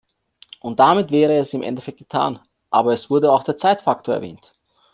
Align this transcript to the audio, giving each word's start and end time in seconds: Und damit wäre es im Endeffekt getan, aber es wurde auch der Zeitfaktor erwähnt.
Und 0.59 0.79
damit 0.79 1.11
wäre 1.11 1.37
es 1.37 1.53
im 1.53 1.61
Endeffekt 1.61 1.99
getan, 1.99 2.39
aber 2.71 2.91
es 2.91 3.11
wurde 3.11 3.31
auch 3.31 3.43
der 3.43 3.55
Zeitfaktor 3.55 4.15
erwähnt. 4.15 4.51